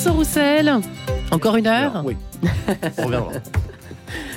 Vincent 0.00 0.16
Roussel. 0.16 0.80
Encore 1.30 1.56
une 1.56 1.66
heure 1.66 2.02
Oui. 2.06 2.16
On 2.96 3.04
reviendra. 3.04 3.32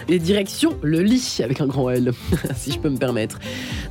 Et 0.09 0.19
direction 0.19 0.77
le 0.81 1.01
lit 1.01 1.39
avec 1.41 1.61
un 1.61 1.67
grand 1.67 1.89
L, 1.89 2.11
si 2.57 2.73
je 2.73 2.79
peux 2.79 2.89
me 2.89 2.97
permettre. 2.97 3.39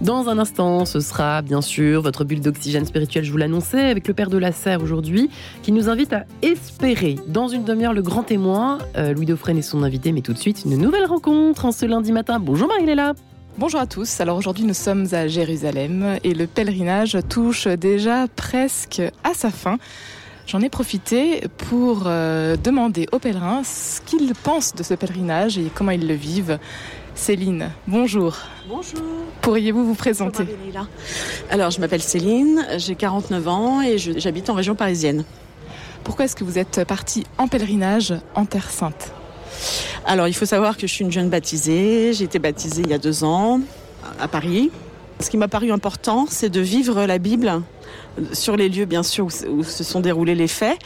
Dans 0.03 0.29
un 0.29 0.39
instant, 0.39 0.85
ce 0.85 1.01
sera 1.01 1.41
bien 1.41 1.63
sûr 1.63 2.03
votre 2.03 2.25
bulle 2.25 2.43
d'oxygène 2.43 2.85
spirituel, 2.85 3.25
je 3.25 3.33
vous 3.33 3.39
l'annonçais, 3.39 3.89
avec 3.89 4.07
le 4.07 4.13
père 4.13 4.29
de 4.29 4.37
la 4.37 4.53
Serre 4.53 4.83
aujourd'hui, 4.83 5.31
qui 5.63 5.73
nous 5.73 5.89
invite 5.89 6.13
à 6.13 6.27
espérer. 6.43 7.17
Dans 7.27 7.49
une 7.49 7.65
demi-heure, 7.65 7.95
le 7.95 8.03
grand 8.03 8.25
témoin, 8.25 8.77
euh, 8.99 9.15
Louis 9.15 9.25
Dauphren 9.25 9.57
et 9.57 9.63
son 9.63 9.83
invité, 9.83 10.13
mais 10.13 10.21
tout 10.21 10.35
de 10.35 10.39
suite, 10.39 10.65
une 10.67 10.77
nouvelle 10.77 11.07
rencontre 11.07 11.65
en 11.65 11.73
ce 11.73 11.87
lundi 11.87 12.13
matin. 12.13 12.39
Bonjour 12.39 12.69
Marie-Léla. 12.69 13.15
Bonjour 13.57 13.81
à 13.81 13.87
tous. 13.87 14.21
Alors 14.21 14.37
aujourd'hui 14.37 14.65
nous 14.65 14.75
sommes 14.75 15.07
à 15.13 15.27
Jérusalem 15.27 16.19
et 16.23 16.35
le 16.35 16.47
pèlerinage 16.47 17.17
touche 17.31 17.67
déjà 17.67 18.27
presque 18.37 19.01
à 19.25 19.33
sa 19.33 19.51
fin. 19.51 19.79
J'en 20.53 20.61
ai 20.61 20.69
profité 20.69 21.45
pour 21.57 22.03
euh, 22.05 22.59
demander 22.63 23.09
aux 23.11 23.19
pèlerins 23.19 23.63
ce 23.65 24.03
qu'ils 24.03 24.35
pensent 24.35 24.75
de 24.75 24.83
ce 24.83 24.93
pèlerinage 24.93 25.57
et 25.57 25.71
comment 25.75 25.93
ils 25.93 26.07
le 26.07 26.13
vivent. 26.13 26.59
Céline, 27.15 27.71
bonjour. 27.87 28.37
Bonjour. 28.69 29.01
Pourriez-vous 29.41 29.83
vous 29.83 29.95
présenter 29.95 30.45
Alors, 31.49 31.71
je 31.71 31.81
m'appelle 31.81 32.03
Céline, 32.03 32.67
j'ai 32.77 32.97
49 32.97 33.49
ans 33.49 33.81
et 33.81 33.97
j'habite 33.97 34.51
en 34.51 34.55
région 34.55 34.75
parisienne. 34.75 35.25
Pourquoi 36.05 36.27
est-ce 36.27 36.37
que 36.37 36.45
vous 36.45 36.59
êtes 36.59 36.85
partie 36.85 37.25
en 37.39 37.49
pèlerinage 37.49 38.13
en 38.35 38.45
Terre 38.45 38.71
Sainte? 38.71 39.11
Alors, 40.05 40.29
il 40.29 40.35
faut 40.35 40.45
savoir 40.45 40.77
que 40.77 40.87
je 40.87 40.93
suis 40.93 41.05
une 41.07 41.13
jeune 41.13 41.31
baptisée. 41.31 42.13
J'ai 42.13 42.25
été 42.25 42.39
baptisée 42.39 42.83
il 42.85 42.91
y 42.91 42.95
a 42.95 42.99
deux 42.99 43.25
ans 43.25 43.63
à 44.21 44.29
Paris. 44.29 44.71
Ce 45.19 45.31
qui 45.31 45.39
m'a 45.39 45.49
paru 45.49 45.73
important, 45.73 46.27
c'est 46.29 46.51
de 46.51 46.61
vivre 46.61 47.07
la 47.07 47.17
Bible 47.17 47.63
sur 48.33 48.57
les 48.57 48.69
lieux, 48.69 48.85
bien 48.85 49.03
sûr, 49.03 49.27
où, 49.27 49.65
se 49.65 49.85
sont 49.85 50.01
déroulés 50.01 50.35
les 50.35 50.49
faits. 50.49 50.79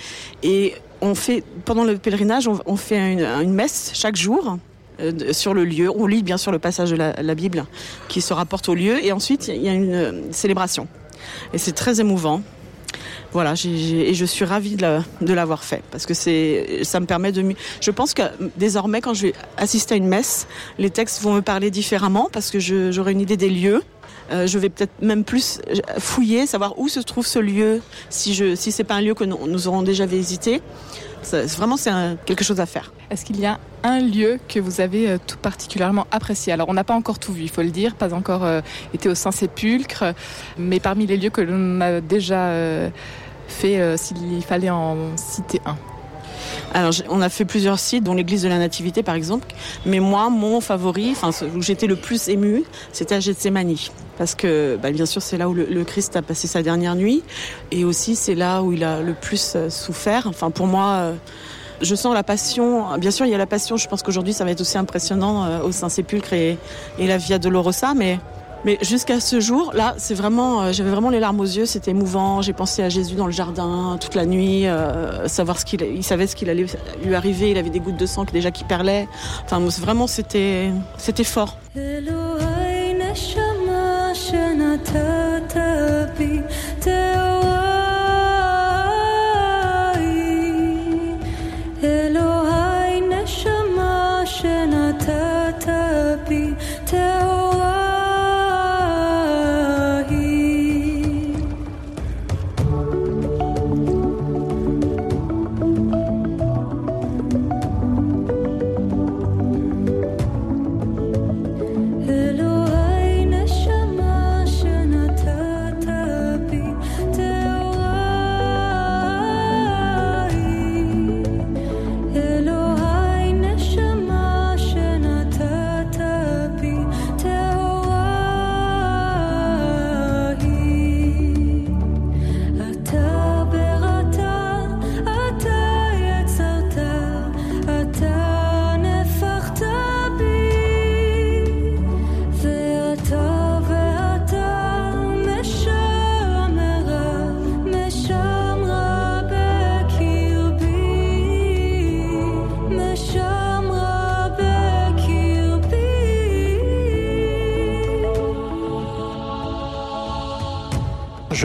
Et 0.43 0.75
on 1.01 1.15
fait, 1.15 1.43
pendant 1.65 1.85
le 1.85 1.97
pèlerinage, 1.97 2.49
on, 2.49 2.77
fait 2.77 3.13
une, 3.13 3.53
messe 3.53 3.91
chaque 3.95 4.17
jour 4.17 4.59
euh, 5.01 5.33
sur 5.33 5.55
le 5.55 5.65
lieu. 5.65 5.91
On 5.91 6.07
lit 6.07 6.23
bien 6.23 6.37
sûr 6.37 6.53
le 6.53 6.59
passage 6.59 6.91
de 6.91 6.97
la, 6.97 7.35
Bible 7.35 7.67
qui 8.09 8.21
se 8.21 8.33
rapporte 8.33 8.69
au 8.69 8.75
lieu. 8.75 9.05
Et 9.05 9.13
ensuite, 9.13 9.49
il 9.49 9.63
y 9.63 9.69
a 9.69 9.73
une 9.73 9.95
euh, 9.95 10.13
célébration. 10.31 10.87
Et 11.53 11.59
c'est 11.59 11.73
très 11.73 12.01
émouvant. 12.01 12.43
Voilà, 13.33 13.53
et 13.53 14.15
je 14.15 14.25
suis 14.25 14.45
ravie 14.45 14.77
de 14.77 15.35
l'avoir 15.35 15.63
fait 15.63 15.83
parce 15.91 16.07
que 16.07 16.15
c'est, 16.15 16.85
ça 16.85 17.01
me 17.01 17.07
permet 17.07 17.33
de. 17.33 17.45
Je 17.83 17.91
pense 17.91 18.15
que 18.15 18.23
désormais, 18.57 19.03
quand 19.03 19.13
je 19.13 19.27
vais 19.27 19.33
assister 19.59 19.95
à 19.95 19.97
une 19.99 20.07
messe, 20.07 20.47
les 20.79 20.89
textes 20.89 21.21
vont 21.21 21.35
me 21.35 21.43
parler 21.43 21.71
différemment 21.71 22.31
parce 22.33 22.51
que 22.51 22.61
j'aurai 22.61 23.13
une 23.13 23.21
idée 23.21 23.37
des 23.37 23.51
lieux 23.51 23.83
euh, 24.31 24.47
je 24.47 24.59
vais 24.59 24.69
peut-être 24.69 25.01
même 25.01 25.25
plus 25.25 25.61
fouiller, 25.99 26.47
savoir 26.47 26.79
où 26.79 26.89
se 26.89 27.01
trouve 27.01 27.27
ce 27.27 27.39
lieu, 27.39 27.81
si 28.11 28.35
je, 28.35 28.55
si 28.55 28.73
c'est 28.73 28.85
pas 28.85 28.95
un 28.95 29.01
lieu 29.01 29.15
que 29.15 29.25
nous, 29.25 29.69
aurons 29.69 29.83
déjà 29.83 30.07
visité. 30.07 30.63
vraiment, 31.33 31.77
c'est 31.77 31.91
quelque 32.25 32.45
chose 32.45 32.61
à 32.61 32.67
faire. 32.67 32.93
Est-ce 33.11 33.25
qu'il 33.25 33.39
y 33.39 33.47
a 33.47 33.59
un 33.85 34.01
lieu 34.01 34.39
que 34.49 34.59
vous 34.59 34.81
avez 34.81 35.11
euh, 35.11 35.19
tout 35.25 35.39
particulièrement 35.39 36.07
apprécié? 36.11 36.53
Alors, 36.53 36.69
on 36.69 36.75
n'a 36.75 36.85
pas 36.85 36.95
encore 36.95 37.19
tout 37.19 37.33
vu, 37.33 37.43
il 37.43 37.51
faut 37.51 37.63
le 37.63 37.71
dire, 37.71 37.95
pas 37.95 38.15
encore 38.15 38.45
euh, 38.45 38.61
été 38.95 39.09
au 39.09 39.15
Saint-Sépulcre, 39.15 40.05
mais 40.59 40.81
parmi 40.81 41.07
les 41.07 41.17
lieux 41.17 41.31
que 41.31 41.41
l'on 41.41 41.81
a 41.81 42.01
déjà 42.01 42.53
fait, 43.49 43.97
s'il 43.97 44.43
fallait 44.43 44.71
en 44.71 44.97
citer 45.17 45.61
un. 45.65 45.77
Alors, 46.75 46.93
on 47.09 47.21
a 47.23 47.29
fait 47.29 47.45
plusieurs 47.45 47.79
sites, 47.79 48.05
dont 48.05 48.15
l'église 48.15 48.43
de 48.43 48.49
la 48.49 48.59
Nativité 48.59 49.03
par 49.03 49.15
exemple. 49.15 49.47
Mais 49.85 50.01
moi, 50.01 50.31
mon 50.31 50.61
favori, 50.61 51.13
enfin, 51.13 51.31
où 51.55 51.63
j'étais 51.63 51.87
le 51.87 51.97
plus 51.97 52.29
ému, 52.29 52.65
c'était 52.93 53.15
à 53.15 53.21
Gethsemane. 53.21 53.75
Parce 54.19 54.35
que, 54.35 54.79
bah, 54.83 54.91
bien 54.91 55.07
sûr, 55.07 55.23
c'est 55.23 55.37
là 55.37 55.49
où 55.49 55.55
le, 55.55 55.85
Christ 55.85 56.17
a 56.17 56.23
passé 56.23 56.47
sa 56.47 56.63
dernière 56.63 56.95
nuit. 56.95 57.23
Et 57.71 57.85
aussi, 57.85 58.17
c'est 58.17 58.35
là 58.35 58.63
où 58.63 58.73
il 58.73 58.85
a 58.85 59.01
le 59.01 59.15
plus 59.15 59.55
euh, 59.55 59.71
souffert. 59.71 60.27
Enfin, 60.27 60.51
pour 60.51 60.67
moi, 60.67 60.87
euh, 60.95 61.15
je 61.83 61.95
sens 61.95 62.15
la 62.15 62.23
passion. 62.23 62.97
Bien 62.99 63.11
sûr, 63.11 63.27
il 63.27 63.31
y 63.31 63.35
a 63.35 63.39
la 63.39 63.47
passion. 63.47 63.77
Je 63.77 63.89
pense 63.89 64.03
qu'aujourd'hui, 64.03 64.33
ça 64.33 64.45
va 64.45 64.51
être 64.51 64.61
aussi 64.61 64.79
impressionnant 64.79 65.45
euh, 65.45 65.61
au 65.61 65.73
Saint-Sépulcre 65.73 66.33
et, 66.33 66.59
et 66.99 67.07
la 67.07 67.19
Via 67.19 67.39
Dolorosa. 67.39 67.95
Mais 67.95 68.19
mais 68.67 68.79
jusqu'à 68.83 69.21
ce 69.21 69.39
jour, 69.39 69.73
là, 69.75 69.95
c'est 69.97 70.15
vraiment, 70.15 70.61
euh, 70.61 70.73
j'avais 70.73 70.91
vraiment 70.91 71.09
les 71.09 71.21
larmes 71.21 71.39
aux 71.39 71.45
yeux, 71.45 71.67
c'était 71.67 71.93
émouvant. 71.93 72.43
J'ai 72.43 72.53
pensé 72.53 72.83
à 72.83 72.89
Jésus 72.89 73.15
dans 73.15 73.27
le 73.27 73.33
jardin 73.33 73.97
toute 74.01 74.17
la 74.17 74.27
nuit, 74.27 74.67
euh, 74.67 75.29
savoir 75.29 75.61
ce 75.61 75.65
qu'il, 75.65 75.83
il 75.83 76.03
savait 76.03 76.27
ce 76.27 76.35
qu'il 76.35 76.51
allait 76.51 76.67
lui 77.05 77.15
arriver. 77.15 77.53
Il 77.53 77.59
avait 77.59 77.71
des 77.71 77.79
gouttes 77.79 77.97
de 77.97 78.07
sang 78.07 78.25
qui 78.25 78.33
déjà 78.33 78.51
qui 78.51 78.65
perlaient. 78.65 79.07
Enfin, 79.45 79.61
vraiment, 79.81 80.09
c'était, 80.09 80.73
c'était 80.99 81.23
fort. 81.23 81.57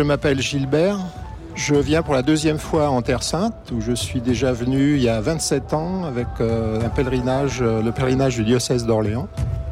Je 0.01 0.03
m'appelle 0.03 0.41
Gilbert. 0.41 0.97
Je 1.53 1.75
viens 1.75 2.01
pour 2.01 2.15
la 2.15 2.23
deuxième 2.23 2.57
fois 2.57 2.89
en 2.89 3.03
Terre 3.03 3.21
Sainte, 3.21 3.71
où 3.71 3.81
je 3.81 3.91
suis 3.91 4.19
déjà 4.19 4.51
venu 4.51 4.95
il 4.95 5.03
y 5.03 5.09
a 5.09 5.21
27 5.21 5.75
ans 5.75 6.05
avec 6.05 6.25
euh, 6.39 6.83
un 6.83 6.89
pèlerinage, 6.89 7.59
euh, 7.61 7.83
le 7.83 7.91
pèlerinage 7.91 8.37
du 8.37 8.43
diocèse 8.43 8.87
d'Orléans. 8.87 9.27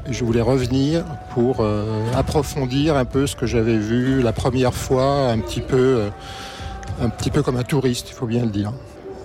Je 0.07 0.23
voulais 0.23 0.43
revenir 0.43 1.03
pour 1.33 1.61
euh, 1.61 1.83
approfondir 2.15 2.95
un 2.95 3.05
peu 3.05 3.25
ce 3.25 3.35
que 3.35 3.47
j'avais 3.47 3.79
vu 3.79 4.21
la 4.21 4.31
première 4.31 4.75
fois, 4.75 5.31
un 5.31 5.39
petit 5.39 5.61
peu, 5.61 6.03
un 7.01 7.09
petit 7.09 7.31
peu 7.31 7.41
comme 7.41 7.57
un 7.57 7.63
touriste, 7.63 8.11
il 8.11 8.13
faut 8.13 8.27
bien 8.27 8.43
le 8.43 8.51
dire. 8.51 8.71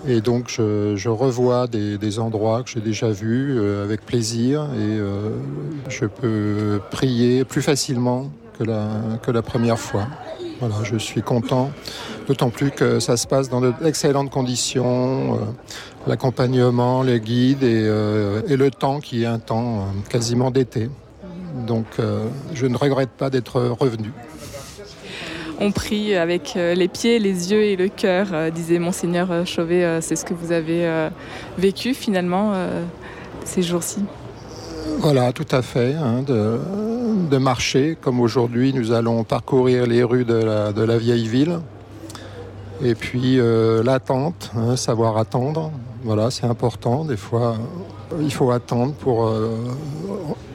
Et 0.09 0.23
donc 0.23 0.49
je, 0.49 1.09
revois 1.11 1.67
des, 1.67 2.19
endroits 2.19 2.63
que 2.63 2.71
j'ai 2.71 2.81
déjà 2.81 3.11
vus 3.11 3.61
avec 3.83 4.07
plaisir 4.07 4.69
et 4.75 5.01
je 5.91 6.07
peux 6.07 6.81
prier 6.91 7.45
plus 7.45 7.61
facilement 7.61 8.31
que 8.59 8.65
la 9.31 9.43
première 9.43 9.79
fois. 9.79 10.07
Voilà, 10.67 10.83
je 10.83 10.97
suis 10.97 11.21
content, 11.21 11.71
d'autant 12.27 12.49
plus 12.49 12.71
que 12.71 12.99
ça 12.99 13.19
se 13.19 13.27
passe 13.27 13.51
dans 13.51 13.61
d'excellentes 13.61 14.31
conditions, 14.31 15.35
euh, 15.35 15.39
l'accompagnement, 16.07 17.03
les 17.03 17.21
guides 17.21 17.65
euh, 17.65 18.41
et, 18.49 18.57
le 18.57 18.71
temps 18.71 19.01
qui 19.01 19.25
est 19.25 19.27
un 19.27 19.39
temps 19.39 19.81
euh, 19.81 19.83
quasiment 20.09 20.51
d'été. 20.51 20.89
Donc 21.67 21.85
je 22.55 22.67
ne 22.67 22.77
regrette 22.79 23.11
pas 23.11 23.29
d'être 23.29 23.61
revenu. 23.79 24.11
On 25.61 25.71
prie 25.71 26.17
avec 26.17 26.55
les 26.57 26.89
pieds, 26.89 27.19
les 27.19 27.53
yeux 27.53 27.63
et 27.63 27.77
le 27.77 27.89
cœur, 27.89 28.51
disait 28.51 28.79
monseigneur 28.79 29.47
Chauvet. 29.47 30.01
C'est 30.01 30.17
ce 30.17 30.25
que 30.25 30.35
vous 30.35 30.51
avez 30.51 31.09
vécu 31.57 31.95
finalement 31.95 32.55
ces 33.45 33.63
jours-ci. 33.63 34.03
Voilà, 34.99 35.33
tout 35.33 35.47
à 35.53 35.63
fait. 35.63 35.95
Hein, 35.95 36.23
de, 36.27 36.59
marcher, 37.39 37.97
comme 38.01 38.21
aujourd'hui, 38.21 38.73
nous 38.73 38.93
allons 38.93 39.25
parcourir 39.25 39.87
les 39.87 40.03
rues 40.03 40.25
de 40.25 40.35
la, 40.35 40.99
vieille 40.99 41.29
ville. 41.29 41.61
Et 42.83 42.95
puis 42.95 43.39
euh, 43.39 43.83
l'attente, 43.83 44.51
hein, 44.57 44.77
savoir 44.77 45.17
attendre. 45.17 45.71
Voilà, 46.03 46.31
c'est 46.31 46.47
important. 46.47 47.05
Des 47.05 47.17
fois, 47.17 47.57
il 48.21 48.33
faut 48.33 48.51
attendre 48.51 48.95
pour, 48.95 49.27
euh, 49.27 49.57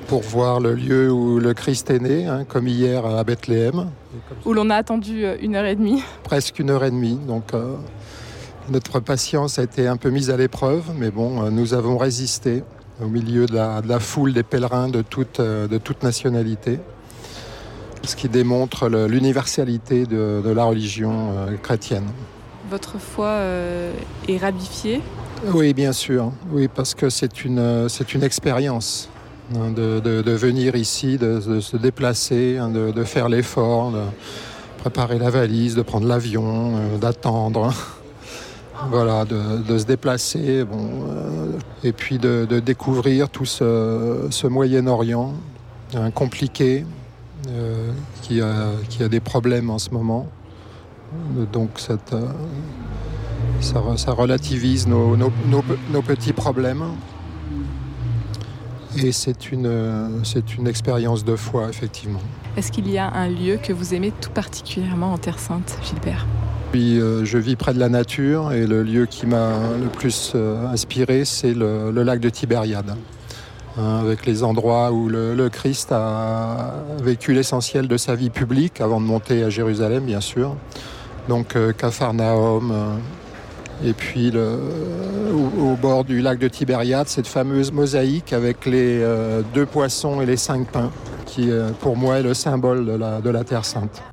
pour 0.07 0.21
voir 0.21 0.59
le 0.59 0.75
lieu 0.75 1.11
où 1.11 1.39
le 1.39 1.53
Christ 1.53 1.89
est 1.89 1.99
né, 1.99 2.27
hein, 2.27 2.43
comme 2.47 2.67
hier 2.67 3.05
à 3.05 3.23
Bethléem. 3.23 3.89
Où 4.45 4.53
l'on 4.53 4.69
a 4.69 4.75
attendu 4.75 5.25
euh, 5.25 5.37
une 5.41 5.55
heure 5.55 5.65
et 5.65 5.75
demie. 5.75 6.03
Presque 6.23 6.59
une 6.59 6.69
heure 6.69 6.83
et 6.83 6.91
demie. 6.91 7.19
Donc 7.27 7.53
Notre 8.69 8.99
patience 8.99 9.57
a 9.57 9.63
été 9.63 9.87
un 9.87 9.97
peu 9.97 10.09
mise 10.09 10.29
à 10.29 10.37
l'épreuve, 10.37 10.91
mais 10.95 11.09
bon, 11.09 11.49
nous 11.49 11.73
avons 11.73 11.97
résisté 11.97 12.63
au 13.01 13.07
milieu 13.07 13.45
de 13.45 13.55
la, 13.55 13.99
foule 13.99 14.33
des 14.33 14.43
pèlerins 14.43 14.89
de 14.89 15.01
toute, 15.01 15.39
de 15.41 15.77
toute 15.77 16.03
nationalité, 16.03 16.79
ce 18.03 18.15
qui 18.15 18.29
démontre 18.29 18.87
l'universalité 18.89 20.05
de, 20.05 20.49
la 20.51 20.63
religion 20.63 21.33
chrétienne. 21.61 22.07
Votre 22.69 22.99
foi 22.99 23.39
est 24.27 24.37
rabifiée 24.37 25.01
Oui, 25.53 25.73
bien 25.73 25.93
sûr. 25.93 26.31
Oui, 26.51 26.67
parce 26.67 26.93
que 26.93 27.09
c'est 27.09 27.45
une, 27.45 27.87
une 28.13 28.23
expérience. 28.23 29.09
Hein, 29.55 29.71
de, 29.71 30.31
venir 30.31 30.75
ici, 30.75 31.17
de, 31.17 31.59
se 31.59 31.75
déplacer, 31.75 32.57
hein, 32.59 32.69
de, 32.69 33.03
faire 33.03 33.29
l'effort, 33.29 33.91
de 33.91 34.01
préparer 34.77 35.17
la 35.17 35.31
valise, 35.31 35.75
de 35.75 35.81
prendre 35.81 36.07
l'avion, 36.07 36.75
euh, 36.77 36.97
d'attendre. 36.97 37.73
Voilà, 38.89 39.25
de, 39.25 39.77
se 39.77 39.85
déplacer, 39.85 40.59
euh, 40.59 41.51
et 41.83 41.91
puis 41.91 42.17
de, 42.17 42.45
découvrir 42.59 43.29
tout 43.29 43.45
ce, 43.45 44.47
Moyen-Orient 44.47 45.33
hein, 45.95 46.11
compliqué, 46.11 46.85
euh, 47.49 47.91
qui, 48.21 48.41
a, 48.41 49.07
des 49.07 49.19
problèmes 49.19 49.69
en 49.69 49.79
ce 49.79 49.91
moment. 49.91 50.27
Donc 51.51 51.71
cette, 51.77 52.15
ça, 53.61 54.11
relativise 54.11 54.87
nos, 54.87 55.17
nos 55.17 56.01
petits 56.01 56.33
problèmes. 56.33 56.83
Et 58.97 59.11
c'est 59.11 59.51
une, 59.51 60.21
c'est 60.23 60.55
une 60.55 60.67
expérience 60.67 61.23
de 61.23 61.35
foi, 61.35 61.69
effectivement. 61.69 62.19
Est-ce 62.57 62.71
qu'il 62.71 62.89
y 62.89 62.97
a 62.97 63.09
un 63.11 63.29
lieu 63.29 63.57
que 63.57 63.71
vous 63.71 63.93
aimez 63.93 64.11
tout 64.19 64.31
particulièrement 64.31 65.13
en 65.13 65.17
Terre 65.17 65.39
Sainte, 65.39 65.77
Gilbert? 65.83 66.25
Oui, 66.73 66.99
euh, 66.99 67.25
je 67.25 67.37
vis 67.37 67.55
près 67.55 67.73
de 67.73 67.79
la 67.79 67.89
nature 67.89 68.51
et 68.53 68.67
le 68.67 68.83
lieu 68.83 69.05
qui 69.05 69.25
m'a 69.25 69.53
le 69.81 69.87
plus 69.87 70.33
euh, 70.35 70.67
inspiré, 70.67 71.25
c'est 71.25 71.53
le, 71.53 71.91
lac 71.91 72.19
de 72.19 72.29
Tibériade, 72.29 72.93
hein, 73.77 73.99
avec 74.01 74.25
les 74.25 74.43
endroits 74.43 74.91
où 74.91 75.09
le, 75.09 75.49
Christ 75.49 75.91
a 75.91 76.75
vécu 77.01 77.33
l'essentiel 77.33 77.87
de 77.87 77.97
sa 77.97 78.15
vie 78.15 78.29
publique 78.29 78.81
avant 78.81 79.01
de 79.01 79.05
monter 79.05 79.43
à 79.43 79.49
Jérusalem, 79.49 80.05
bien 80.05 80.21
sûr. 80.21 80.55
Donc 81.27 81.55
euh, 81.55 81.73
Capharnaüm, 81.73 82.71
et 83.83 83.93
puis 83.93 84.31
au, 84.35 85.75
bord 85.75 86.03
du 86.03 86.21
lac 86.21 86.37
de 86.37 86.47
Tibériade, 86.47 87.07
cette 87.07 87.27
fameuse 87.27 87.71
mosaïque 87.71 88.33
avec 88.33 88.65
les 88.65 88.99
euh, 89.01 89.41
deux 89.53 89.65
poissons 89.65 90.21
et 90.21 90.25
les 90.25 90.37
cinq 90.37 90.67
pains, 90.67 90.91
qui 91.25 91.49
euh, 91.49 91.69
pour 91.79 91.95
moi 91.95 92.19
est 92.19 92.23
le 92.23 92.33
symbole 92.33 92.85
de 92.85 93.29
la 93.29 93.43
Terre 93.43 93.65
sainte. 93.65 94.03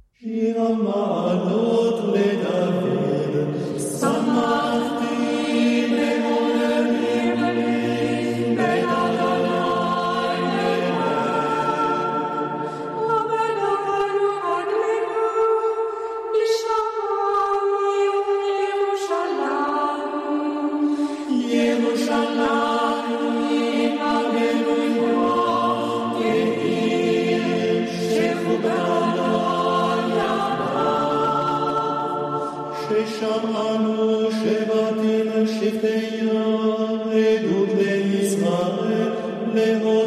Sha'anu 33.19 34.29
Shevatim 34.39 35.29
Shifteya 35.55 36.43
Edut 37.25 37.71
Le'Yisrael 37.79 39.09
Le'Hod 39.55 40.06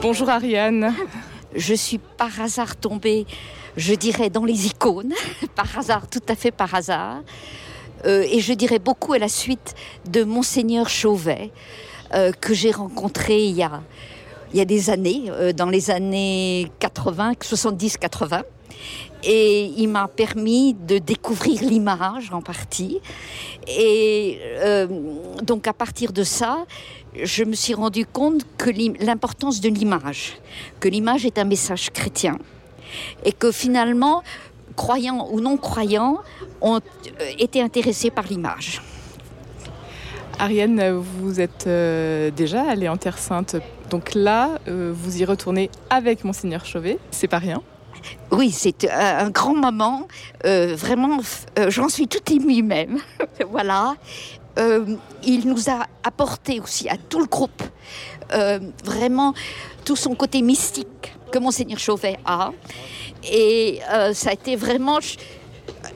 Bonjour 0.00 0.30
Ariane. 0.30 0.94
Je 1.54 1.74
suis 1.74 1.98
par 1.98 2.40
hasard 2.40 2.76
tombée, 2.76 3.26
je 3.76 3.94
dirais, 3.94 4.30
dans 4.30 4.44
les 4.44 4.66
icônes, 4.66 5.12
par 5.54 5.78
hasard, 5.78 6.08
tout 6.08 6.22
à 6.28 6.34
fait 6.34 6.50
par 6.50 6.74
hasard. 6.74 7.20
Euh, 8.06 8.24
et 8.30 8.40
je 8.40 8.52
dirais 8.52 8.78
beaucoup 8.78 9.12
à 9.12 9.18
la 9.18 9.28
suite 9.28 9.74
de 10.08 10.24
Monseigneur 10.24 10.88
Chauvet, 10.88 11.50
euh, 12.14 12.32
que 12.32 12.54
j'ai 12.54 12.70
rencontré 12.70 13.46
il 13.46 13.56
y 13.56 13.62
a, 13.62 14.64
des 14.64 14.90
années, 14.90 15.24
euh, 15.28 15.52
dans 15.52 15.68
les 15.68 15.90
années 15.90 16.70
80, 16.78 17.32
70-80. 17.40 18.42
Et 19.24 19.64
il 19.76 19.88
m'a 19.88 20.06
permis 20.06 20.74
de 20.74 20.98
découvrir 20.98 21.62
l'image 21.62 22.30
en 22.32 22.40
partie. 22.40 23.00
Et 23.66 24.38
donc 25.42 25.66
à 25.66 25.72
partir 25.72 26.12
de 26.12 26.22
ça, 26.22 26.64
je 27.22 27.44
me 27.44 27.54
suis 27.54 27.74
rendu 27.74 28.06
compte 28.06 28.42
que 28.56 28.70
l'importance 29.04 29.60
de 29.60 29.68
l'image, 29.68 30.38
que 30.80 30.88
l'image 30.88 31.24
est 31.24 31.38
un 31.38 31.44
message 31.44 31.90
chrétien, 31.90 32.38
et 33.24 33.32
que 33.32 33.52
finalement, 33.52 34.22
croyants 34.76 35.28
ou 35.30 35.40
non 35.40 35.56
croyants, 35.56 36.18
ont 36.60 36.76
euh, 36.76 37.32
été 37.38 37.60
intéressés 37.60 38.10
par 38.10 38.26
l'image. 38.26 38.82
Ariane, 40.38 40.92
vous 40.92 41.40
êtes 41.40 41.66
euh, 41.66 42.30
déjà 42.30 42.62
allée 42.62 42.88
en 42.88 42.96
Terre 42.96 43.18
Sainte. 43.18 43.56
Donc 43.90 44.14
là, 44.14 44.58
euh, 44.68 44.92
vous 44.94 45.20
y 45.20 45.24
retournez 45.24 45.70
avec 45.90 46.24
Monseigneur 46.24 46.64
Chauvet. 46.64 46.98
C'est 47.10 47.26
pas 47.26 47.38
rien. 47.38 47.62
Oui, 48.30 48.50
c'est 48.52 48.88
un 48.88 49.30
grand 49.30 49.54
moment. 49.54 50.06
vraiment, 50.44 51.18
j'en 51.68 51.88
suis 51.88 52.06
toute 52.06 52.30
émue 52.30 52.62
même. 52.62 52.98
voilà. 53.50 53.96
Euh, 54.58 54.96
il 55.24 55.46
nous 55.46 55.70
a 55.70 55.86
apporté 56.02 56.60
aussi 56.60 56.88
à 56.88 56.96
tout 56.96 57.20
le 57.20 57.26
groupe 57.26 57.62
euh, 58.32 58.58
vraiment 58.84 59.32
tout 59.84 59.94
son 59.94 60.14
côté 60.16 60.42
mystique 60.42 61.14
que 61.30 61.38
Monseigneur 61.38 61.78
Chauvet 61.78 62.18
a. 62.24 62.50
Et 63.30 63.80
euh, 63.90 64.12
ça 64.14 64.30
a 64.30 64.32
été 64.32 64.56
vraiment 64.56 64.98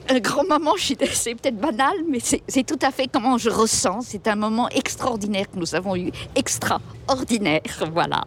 un 0.09 0.19
grand 0.21 0.45
moment, 0.45 0.75
c'est 0.79 0.97
peut-être 0.97 1.57
banal, 1.57 1.95
mais 2.09 2.19
c'est 2.21 2.67
tout 2.67 2.79
à 2.83 2.91
fait 2.91 3.09
comment 3.13 3.39
je 3.39 3.51
ressens. 3.51 4.01
C'est 4.03 4.27
un 4.29 4.37
moment 4.37 4.69
extraordinaire 4.71 5.51
que 5.51 5.59
nous 5.59 5.75
avons 5.75 5.97
eu, 5.97 6.11
extraordinaire, 6.35 7.63
voilà. 7.93 8.25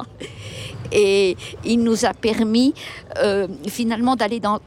Et 0.91 1.35
il 1.63 1.79
nous 1.81 2.05
a 2.05 2.13
permis 2.13 2.73
finalement 3.67 4.15
d'aller 4.15 4.39
dans 4.39 4.59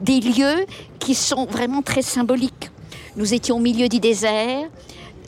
des 0.00 0.20
lieux 0.20 0.66
qui 0.98 1.14
sont 1.14 1.46
vraiment 1.46 1.82
très 1.82 2.02
symboliques. 2.02 2.70
Nous 3.16 3.34
étions 3.34 3.56
au 3.56 3.60
milieu 3.60 3.88
du 3.88 3.98
désert, 3.98 4.68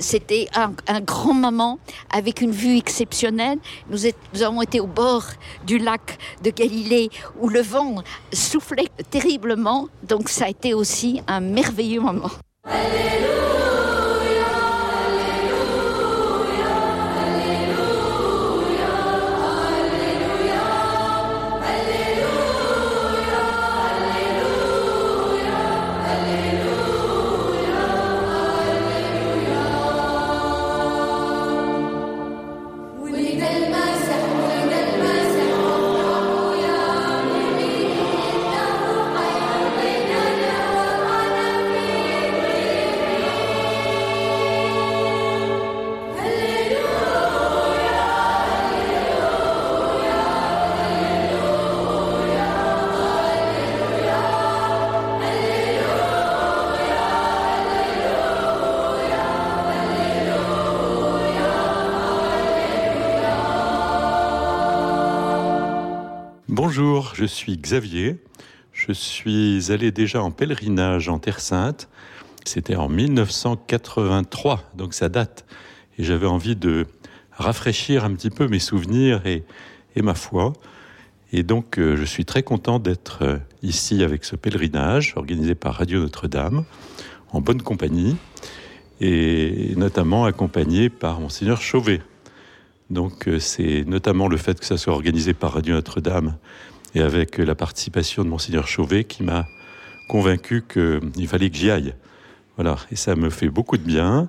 c'était 0.00 0.48
un, 0.54 1.00
grand 1.00 1.34
moment 1.34 1.78
avec 2.10 2.40
une 2.40 2.50
vue 2.50 2.76
exceptionnelle. 2.76 3.58
Nous, 3.90 4.06
avons 4.42 4.62
été 4.62 4.80
au 4.80 4.86
bord 4.86 5.24
du 5.66 5.78
lac 5.78 6.18
de 6.42 6.50
Galilée 6.50 7.10
où 7.38 7.48
le 7.48 7.60
vent 7.60 8.02
soufflait 8.32 8.88
terriblement. 9.10 9.88
Donc 10.02 10.28
ça 10.28 10.46
a 10.46 10.48
été 10.48 10.74
aussi 10.74 11.22
un 11.28 11.40
merveilleux 11.40 12.00
moment. 12.00 12.30
Bonjour, 66.62 67.14
je 67.14 67.24
suis 67.24 67.56
Xavier. 67.56 68.18
Je 68.74 68.92
suis 68.92 69.72
allé 69.72 69.92
déjà 69.92 70.22
en 70.22 70.30
pèlerinage 70.30 71.08
en 71.08 71.18
Terre 71.18 71.40
Sainte. 71.40 71.88
C'était 72.44 72.76
en 72.76 72.90
1983, 72.90 74.70
donc 74.74 74.92
ça 74.92 75.08
date. 75.08 75.46
Et 75.96 76.04
j'avais 76.04 76.26
envie 76.26 76.56
de 76.56 76.86
rafraîchir 77.32 78.04
un 78.04 78.12
petit 78.12 78.28
peu 78.28 78.46
mes 78.46 78.58
souvenirs 78.58 79.22
et, 79.26 79.42
ma 80.02 80.12
foi. 80.12 80.52
Et 81.32 81.44
donc, 81.44 81.78
euh, 81.78 81.96
je 81.96 82.04
suis 82.04 82.26
très 82.26 82.42
content 82.42 82.78
d'être 82.78 83.22
euh, 83.22 83.38
ici 83.62 84.04
avec 84.04 84.26
ce 84.26 84.36
pèlerinage 84.36 85.14
organisé 85.16 85.54
par 85.54 85.76
Radio 85.76 85.98
Notre-Dame, 86.00 86.64
en 87.32 87.40
bonne 87.40 87.62
compagnie, 87.62 88.18
et 89.00 89.72
notamment 89.78 90.26
accompagné 90.26 90.90
par 90.90 91.20
Monseigneur 91.20 91.62
Chauvet. 91.62 92.02
Donc, 92.90 93.28
euh, 93.28 93.38
c'est 93.38 93.84
notamment 93.86 94.28
le 94.28 94.36
fait 94.36 94.58
que 94.58 94.66
ça 94.66 94.76
soit 94.76 94.92
organisé 94.92 95.32
par 95.32 95.52
Radio 95.52 95.74
Notre-Dame 95.74 96.36
et 96.94 97.00
avec 97.00 97.38
la 97.38 97.54
participation 97.54 98.24
de 98.24 98.28
Monseigneur 98.28 98.66
Chauvet 98.66 99.04
qui 99.04 99.22
m'a 99.22 99.46
convaincu 100.08 100.64
qu'il 100.66 101.28
fallait 101.28 101.50
que 101.50 101.56
j'y 101.56 101.70
aille. 101.70 101.94
Voilà, 102.56 102.76
et 102.90 102.96
ça 102.96 103.14
me 103.14 103.30
fait 103.30 103.48
beaucoup 103.48 103.76
de 103.76 103.84
bien 103.84 104.28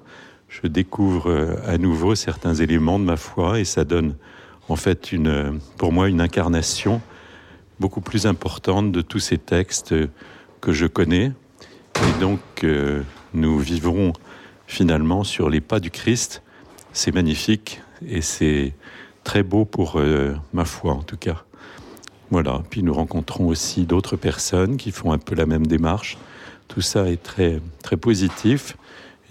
je 0.51 0.67
découvre 0.67 1.29
euh, 1.29 1.55
à 1.65 1.77
nouveau 1.77 2.13
certains 2.13 2.53
éléments 2.53 2.99
de 2.99 3.05
ma 3.05 3.17
foi 3.17 3.59
et 3.59 3.65
ça 3.65 3.85
donne 3.85 4.15
en 4.67 4.75
fait 4.75 5.11
une, 5.11 5.59
pour 5.77 5.91
moi 5.91 6.09
une 6.09 6.21
incarnation 6.21 7.01
beaucoup 7.79 8.01
plus 8.01 8.27
importante 8.27 8.91
de 8.91 9.01
tous 9.01 9.19
ces 9.19 9.37
textes 9.37 9.95
que 10.59 10.71
je 10.71 10.85
connais. 10.85 11.31
Et 11.95 12.19
donc 12.19 12.41
euh, 12.63 13.01
nous 13.33 13.57
vivrons 13.59 14.13
finalement 14.67 15.23
sur 15.23 15.49
les 15.49 15.61
pas 15.61 15.79
du 15.79 15.89
Christ. 15.89 16.43
C'est 16.93 17.13
magnifique 17.13 17.81
et 18.07 18.21
c'est 18.21 18.73
très 19.23 19.43
beau 19.43 19.65
pour 19.65 19.99
euh, 19.99 20.35
ma 20.53 20.65
foi 20.65 20.93
en 20.93 21.03
tout 21.03 21.17
cas. 21.17 21.43
Voilà, 22.29 22.61
puis 22.69 22.81
nous 22.81 22.93
rencontrons 22.93 23.47
aussi 23.47 23.85
d'autres 23.85 24.15
personnes 24.15 24.77
qui 24.77 24.91
font 24.91 25.11
un 25.11 25.17
peu 25.17 25.35
la 25.35 25.45
même 25.45 25.67
démarche. 25.67 26.17
Tout 26.67 26.81
ça 26.81 27.09
est 27.09 27.21
très 27.21 27.59
très 27.83 27.97
positif 27.97 28.75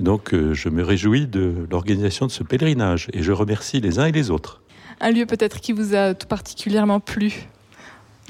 donc 0.01 0.33
euh, 0.33 0.55
je 0.55 0.69
me 0.69 0.83
réjouis 0.83 1.27
de 1.27 1.67
l'organisation 1.71 2.27
de 2.27 2.31
ce 2.31 2.43
pèlerinage 2.43 3.09
et 3.13 3.23
je 3.23 3.33
remercie 3.33 3.81
les 3.81 3.99
uns 3.99 4.07
et 4.07 4.13
les 4.13 4.31
autres. 4.31 4.61
Un 5.01 5.11
lieu 5.11 5.27
peut-être 5.27 5.61
qui 5.61 5.73
vous 5.73 5.95
a 5.95 6.15
tout 6.15 6.27
particulièrement 6.27 7.01
plu 7.01 7.47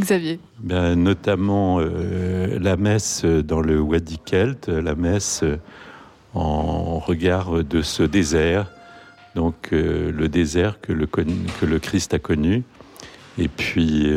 Xavier? 0.00 0.40
Ben, 0.59 0.94
Notamment 0.94 1.78
euh, 1.80 2.59
la 2.61 2.76
messe 2.76 3.25
dans 3.25 3.61
le 3.61 3.80
Wadi 3.80 4.18
Kelt, 4.18 4.68
la 4.68 4.94
messe 4.94 5.44
en 6.35 6.99
regard 6.99 7.64
de 7.64 7.82
ce 7.82 8.02
désert, 8.02 8.70
donc 9.34 9.72
euh, 9.72 10.10
le 10.12 10.28
désert 10.28 10.80
que 10.80 10.92
le, 10.92 11.06
que 11.06 11.66
le, 11.66 11.78
Christ 11.78 12.14
a 12.14 12.18
connu. 12.18 12.62
Et 13.38 13.49
puis 13.49 14.10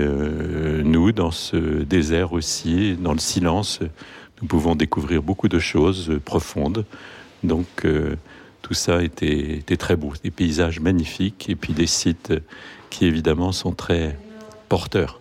nous, 0.84 1.12
dans 1.12 1.32
ce 1.32 1.56
désert 1.84 2.34
aussi, 2.34 2.96
dans 2.96 3.14
le 3.14 3.20
silence, 3.20 3.80
nous 4.42 4.48
pouvons 4.48 4.76
découvrir 4.76 5.22
beaucoup 5.22 5.48
de 5.48 5.60
choses 5.60 6.20
profondes 6.26 6.84
donc 7.44 7.68
euh, 7.86 8.16
tout 8.62 8.74
ça 8.74 9.04
était, 9.04 9.58
était, 9.58 9.78
très 9.78 9.96
beau, 9.96 10.14
des 10.24 10.32
paysages 10.32 10.80
magnifiques 10.80 11.50
et 11.50 11.56
puis 11.56 11.74
des 11.74 11.88
sites 11.88 12.34
qui 12.90 13.06
évidemment 13.06 13.52
sont 13.52 13.74
très 13.74 14.18
porteurs. 14.70 15.20